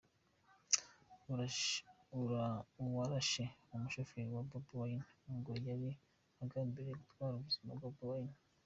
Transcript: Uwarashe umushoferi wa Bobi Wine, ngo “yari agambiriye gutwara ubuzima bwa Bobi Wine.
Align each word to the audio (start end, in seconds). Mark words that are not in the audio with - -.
Uwarashe 2.83 3.43
umushoferi 3.73 4.29
wa 4.35 4.41
Bobi 4.47 4.73
Wine, 4.79 5.05
ngo 5.35 5.51
“yari 5.67 5.89
agambiriye 6.43 6.93
gutwara 7.01 7.33
ubuzima 7.35 7.71
bwa 7.77 7.89
Bobi 7.95 8.05
Wine. 8.11 8.35